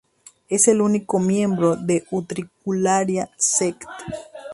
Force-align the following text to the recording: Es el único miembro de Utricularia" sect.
Es 0.49 0.67
el 0.67 0.81
único 0.81 1.19
miembro 1.19 1.75
de 1.75 2.05
Utricularia" 2.09 3.29
sect. 3.37 3.83